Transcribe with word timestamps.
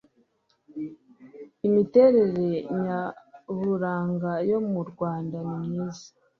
imiterere 1.67 2.47
nyaburanga 2.81 4.31
yo 4.51 4.59
mu 4.71 4.81
rwanda 4.89 5.37
ni 5.47 5.57
myiza 5.63 6.07